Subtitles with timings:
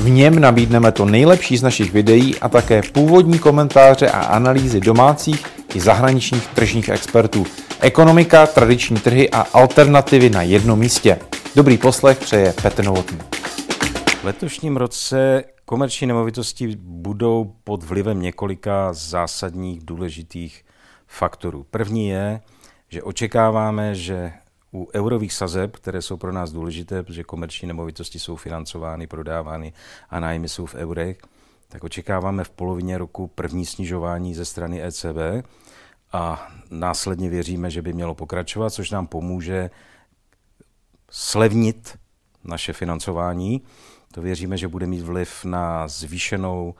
[0.00, 5.46] V něm nabídneme to nejlepší z našich videí a také původní komentáře a analýzy domácích
[5.74, 7.46] i zahraničních tržních expertů.
[7.80, 11.18] Ekonomika, tradiční trhy a alternativy na jednom místě.
[11.56, 13.18] Dobrý poslech přeje Petr Novotný.
[14.20, 20.64] V letošním roce komerční nemovitosti budou pod vlivem několika zásadních důležitých
[21.06, 21.66] faktorů.
[21.70, 22.40] První je,
[22.88, 24.32] že očekáváme, že
[24.72, 29.72] u eurových sazeb, které jsou pro nás důležité, protože komerční nemovitosti jsou financovány, prodávány
[30.10, 31.18] a nájmy jsou v eurech,
[31.68, 35.46] tak očekáváme v polovině roku první snižování ze strany ECB
[36.12, 39.70] a následně věříme, že by mělo pokračovat, což nám pomůže
[41.10, 41.98] slevnit
[42.44, 43.62] naše financování.
[44.12, 46.74] To věříme, že bude mít vliv na zvýšenou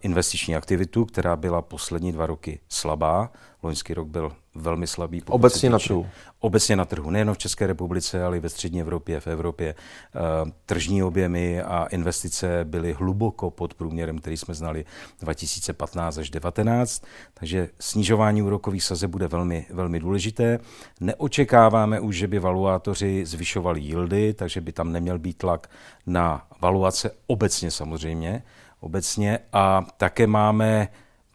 [0.00, 3.32] investiční aktivitu, která byla poslední dva roky slabá.
[3.62, 5.22] Loňský rok byl velmi slabý.
[5.26, 6.06] Obecně na trhu.
[6.40, 9.74] Obecně na trhu, nejen v České republice, ale i ve střední Evropě, v Evropě.
[9.74, 14.84] Eh, tržní objemy a investice byly hluboko pod průměrem, který jsme znali
[15.20, 17.02] 2015 až 2019,
[17.34, 20.58] takže snižování úrokových sazeb bude velmi, velmi důležité.
[21.00, 25.70] Neočekáváme už, že by valuátoři zvyšovali yieldy, takže by tam neměl být tlak
[26.06, 28.42] na valuace obecně samozřejmě,
[28.82, 30.88] obecně a také máme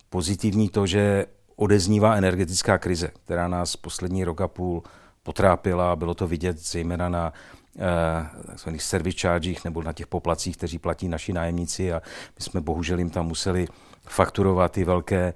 [0.10, 4.84] pozitivní to, že odeznívá energetická krize, která nás poslední rok a půl
[5.24, 5.96] potrápila.
[5.96, 7.34] Bylo to vidět zejména na
[7.80, 12.02] eh, service chargech nebo na těch poplacích, kteří platí naši nájemníci a
[12.40, 13.68] my jsme bohužel jim tam museli
[14.06, 15.34] fakturovat ty velké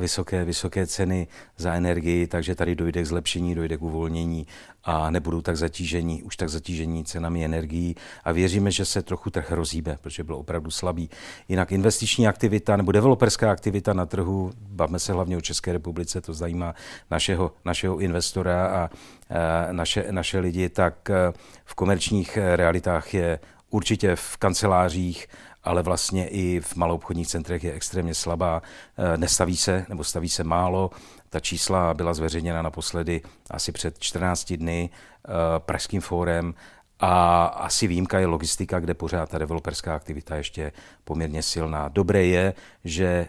[0.00, 4.46] vysoké, vysoké ceny za energii, takže tady dojde k zlepšení, dojde k uvolnění
[4.84, 7.94] a nebudou tak zatížení, už tak zatížení cenami energií
[8.24, 11.10] a věříme, že se trochu trh rozhýbe, protože byl opravdu slabý.
[11.48, 16.34] Jinak investiční aktivita nebo developerská aktivita na trhu, bavme se hlavně o České republice, to
[16.34, 16.74] zajímá
[17.10, 18.90] našeho, našeho investora a
[19.30, 21.32] eh, naše, naše lidi, tak eh,
[21.64, 23.38] v komerčních realitách je
[23.72, 25.28] určitě v kancelářích
[25.64, 28.62] ale vlastně i v maloobchodních centrech je extrémně slabá.
[28.96, 30.90] Eh, nestaví se, nebo staví se málo.
[31.30, 36.54] Ta čísla byla zveřejněna naposledy asi před 14 dny eh, Pražským fórem
[37.00, 40.72] a asi výjimka je logistika, kde pořád ta developerská aktivita ještě
[41.04, 41.88] poměrně silná.
[41.88, 42.54] Dobré je,
[42.84, 43.28] že eh,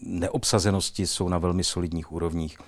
[0.00, 2.58] neobsazenosti jsou na velmi solidních úrovních.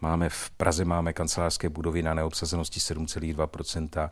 [0.00, 4.10] Máme v Praze máme kancelářské budovy na neobsazenosti 7,2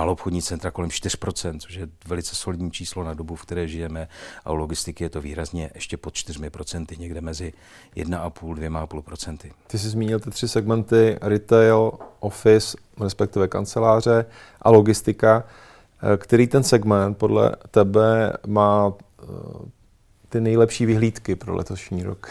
[0.00, 4.08] malobchodní centra kolem 4%, což je velice solidní číslo na dobu, v které žijeme
[4.44, 7.52] a u logistiky je to výrazně ještě pod 4%, někde mezi
[7.96, 9.50] 1,5-2,5%.
[9.66, 14.26] Ty jsi zmínil ty tři segmenty retail, office, respektive kanceláře
[14.62, 15.44] a logistika.
[16.16, 19.26] Který ten segment podle tebe má eh,
[20.28, 22.30] ty nejlepší vyhlídky pro letošní rok?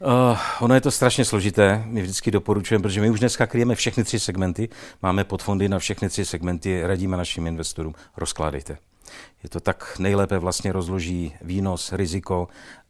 [0.00, 4.04] Uh, ono je to strašně složité, my vždycky doporučujeme, protože my už dneska kryjeme všechny
[4.04, 4.68] tři segmenty,
[5.02, 8.78] máme podfondy na všechny tři segmenty, radíme našim investorům, rozkládejte.
[9.42, 12.48] Je to tak nejlépe vlastně rozloží výnos, riziko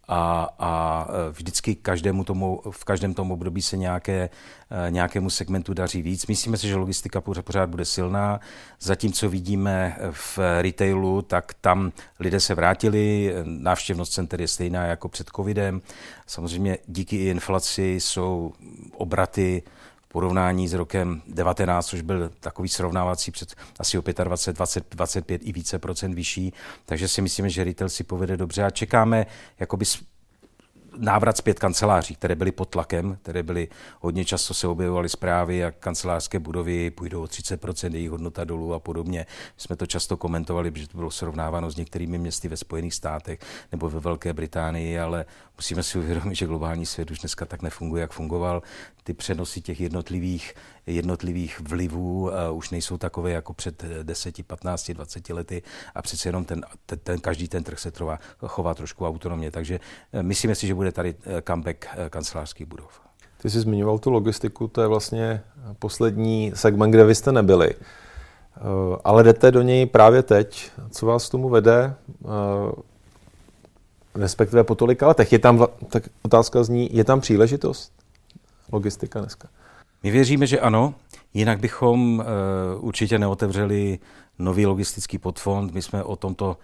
[0.09, 4.31] a, a e, vždycky každému tomu, v každém tom období se nějaké,
[4.87, 6.27] e, nějakému segmentu daří víc.
[6.27, 8.41] Myslíme si, že logistika pořád bude silná.
[8.81, 15.31] Zatímco vidíme v retailu, tak tam lidé se vrátili, návštěvnost center je stejná jako před
[15.37, 15.81] covidem.
[16.27, 18.53] Samozřejmě díky inflaci jsou
[18.97, 19.63] obraty
[20.09, 25.53] porovnání s rokem 19, což byl takový srovnávací před asi o 25, 20, 25 i
[25.53, 26.53] více procent vyšší,
[26.87, 28.65] takže si myslíme, že retail si povede dobře.
[28.65, 29.27] A čekáme
[29.59, 29.85] jakoby
[30.99, 33.69] návrat zpět kanceláří, které byly pod tlakem, které byly
[34.01, 38.79] hodně často se objevovaly zprávy, jak kancelářské budovy půjdou o 30% jejich hodnota dolů a
[38.79, 39.27] podobně.
[39.29, 43.39] My jsme to často komentovali, protože to bylo srovnáváno s některými městy ve Spojených státech
[43.73, 45.25] nebo ve Velké Británii, ale
[45.57, 48.63] musíme si uvědomit, že globální svět už dneska tak nefunguje, jak fungoval.
[49.05, 50.55] Ty přenosy těch jednotlivých,
[50.95, 55.63] jednotlivých vlivů už nejsou takové jako před 10, 15, 20 lety
[55.95, 59.51] a přece jenom ten, ten, ten každý ten trh se trvá, chová trošku autonomně.
[59.51, 59.81] Takže
[60.13, 63.01] uh, myslíme si, že bude tady uh, comeback uh, kancelářských budov.
[63.43, 65.43] Ty jsi zmiňoval tu logistiku, to je vlastně
[65.79, 67.71] poslední segment, kde vy jste nebyli.
[69.05, 70.71] Ale jdete do něj právě teď.
[70.91, 71.95] Co vás k tomu vede?
[74.15, 75.33] respektive po tolika letech.
[75.33, 77.93] Je tam, tak otázka zní, je tam příležitost?
[78.73, 79.49] Logistika dneska.
[80.03, 80.95] My věříme, že ano,
[81.35, 82.25] jinak bychom uh,
[82.81, 83.99] určitě neotevřeli
[84.39, 85.75] nový logistický podfond.
[85.75, 86.57] My jsme o tomto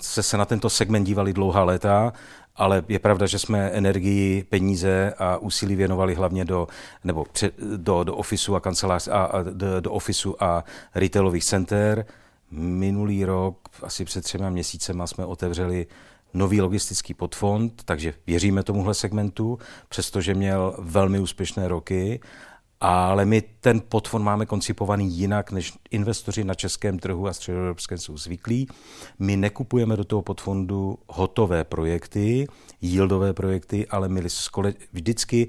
[0.00, 2.12] se se na tento segment dívali dlouhá léta
[2.56, 6.68] ale je pravda, že jsme energii, peníze a úsilí věnovali hlavně do,
[7.04, 10.64] nebo před, do, do ofisu a kancelář a, a do, do ofisu a
[10.94, 12.06] retailových center.
[12.50, 15.86] Minulý rok, asi před třema měsícema, jsme otevřeli
[16.36, 22.20] nový logistický podfond, takže věříme tomuhle segmentu, přestože měl velmi úspěšné roky
[22.80, 28.16] ale my ten podfond máme koncipovaný jinak, než investoři na českém trhu a středoevropském jsou
[28.16, 28.68] zvyklí.
[29.18, 32.46] My nekupujeme do toho podfondu hotové projekty,
[32.82, 34.22] yieldové projekty, ale my
[34.92, 35.48] vždycky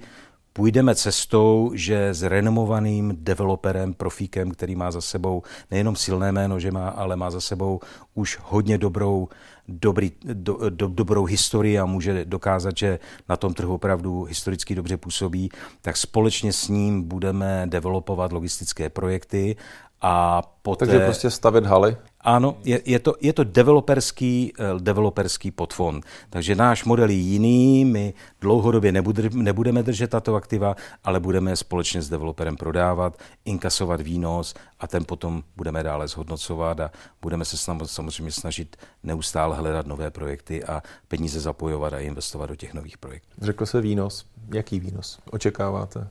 [0.57, 6.71] půjdeme cestou, že s renomovaným developerem, profíkem, který má za sebou nejenom silné jméno, že
[6.71, 7.79] má, ale má za sebou
[8.13, 9.27] už hodně dobrou,
[9.67, 12.99] dobrý, do, do, dobrou historii a může dokázat, že
[13.29, 15.49] na tom trhu opravdu historicky dobře působí,
[15.81, 19.55] tak společně s ním budeme developovat logistické projekty
[20.01, 20.85] a poté...
[20.85, 21.97] Takže prostě stavit haly?
[22.21, 26.05] Ano, je, je, to, je to developerský, uh, developerský podfond.
[26.29, 31.55] Takže náš model je jiný, my dlouhodobě nebude, nebudeme držet tato aktiva, ale budeme je
[31.55, 36.91] společně s developerem prodávat, inkasovat výnos a ten potom budeme dále zhodnocovat a
[37.21, 42.73] budeme se samozřejmě snažit neustále hledat nové projekty a peníze zapojovat a investovat do těch
[42.73, 43.29] nových projektů.
[43.41, 44.25] Řekl se výnos.
[44.53, 46.07] Jaký výnos očekáváte?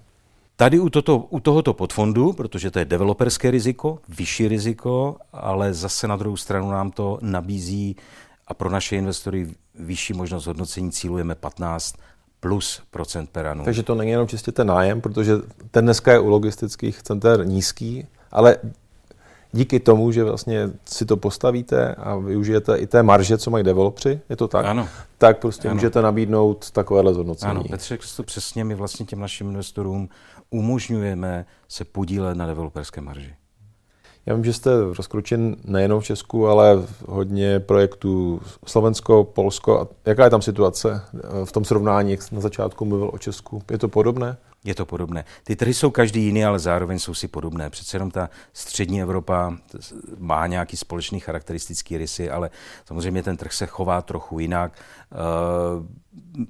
[0.56, 6.08] Tady u, toto, u tohoto podfondu, protože to je developerské riziko, vyšší riziko, ale zase
[6.08, 7.97] na druhou stranu nám to nabízí
[8.47, 11.94] a pro naše investory vyšší možnost hodnocení cílujeme 15
[12.41, 13.64] plus procent per annum.
[13.64, 15.32] Takže to není jenom čistě ten nájem, protože
[15.70, 18.56] ten dneska je u logistických center nízký, ale
[19.56, 24.20] díky tomu, že vlastně si to postavíte a využijete i té marže, co mají developři,
[24.29, 24.67] je to tak?
[24.67, 24.88] Ano.
[25.19, 25.75] Tak prostě ano.
[25.75, 27.50] můžete nabídnout takovéhle zhodnocení.
[27.50, 30.08] Ano, Petře, to přesně my vlastně těm našim investorům
[30.50, 33.35] umožňujeme se podílet na developerské marži.
[34.26, 39.88] Já vím, že jste rozkročen nejenom v Česku, ale hodně projektů Slovensko, Polsko.
[40.06, 41.02] Jaká je tam situace
[41.44, 43.62] v tom srovnání, jak na začátku mluvil o Česku?
[43.70, 44.37] Je to podobné?
[44.64, 45.25] Je to podobné.
[45.44, 47.70] Ty trhy jsou každý jiný, ale zároveň jsou si podobné.
[47.70, 49.56] Přece jenom ta střední Evropa
[50.19, 52.50] má nějaký společný charakteristický rysy, ale
[52.85, 54.73] samozřejmě ten trh se chová trochu jinak.
[55.12, 55.17] Eh,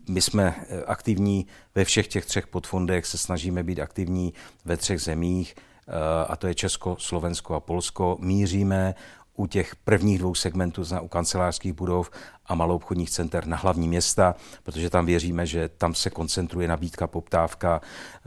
[0.09, 0.55] my jsme
[0.87, 4.33] aktivní ve všech těch třech podfondech, se snažíme být aktivní
[4.65, 8.17] ve třech zemích, eh, a to je Česko, Slovensko a Polsko.
[8.21, 8.95] Míříme
[9.37, 12.11] u těch prvních dvou segmentů, u kancelářských budov
[12.47, 17.81] a maloobchodních center na hlavní města, protože tam věříme, že tam se koncentruje nabídka, poptávka,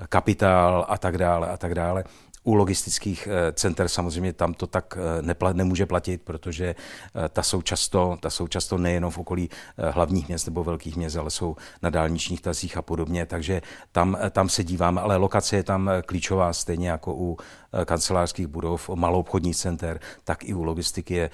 [0.09, 2.03] kapitál a tak dále a tak dále.
[2.49, 7.43] U logistických eh, center samozřejmě tam to tak eh, neplat, nemůže platit, protože eh, ta
[7.43, 11.55] jsou, často, ta jsou často nejenom v okolí hlavních měst nebo velkých měst, ale jsou
[11.81, 13.61] na dálničních tazích a podobně, takže
[13.91, 17.37] tam, tam se díváme, ale lokace je tam klíčová, stejně jako u
[17.85, 21.29] kancelářských budov, malou obchodních center, tak i u logistiky je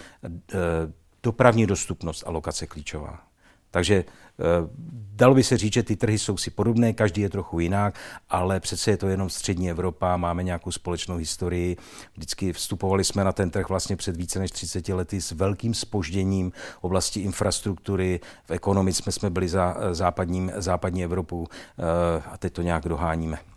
[1.24, 3.35] dopravní dostupnost a lokace klíčová.
[3.72, 4.44] Takže eh,
[5.16, 8.60] dalo by se říct, že ty trhy jsou si podobné, každý je trochu jinak, ale
[8.60, 11.78] přece je to jenom střední Evropa, máme nějakou společnou historii.
[12.14, 16.52] Vždycky vstupovali jsme na ten trh vlastně před více než 30 lety s velkým spožděním
[16.52, 22.38] v oblasti infrastruktury, v ekonomice jsme, jsme byli za eh, západním, západní Evropu eh, a
[22.38, 23.55] teď to nějak doháníme.